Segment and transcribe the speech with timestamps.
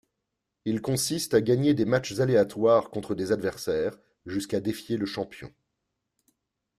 [0.65, 5.53] Il consiste à gagner des matchs aléatoires contre des adversaires jusqu'à défier le champion.